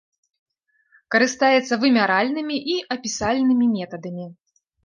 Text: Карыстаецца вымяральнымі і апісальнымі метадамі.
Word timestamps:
Карыстаецца 1.15 1.73
вымяральнымі 1.85 2.57
і 2.77 2.81
апісальнымі 2.97 3.65
метадамі. 3.79 4.25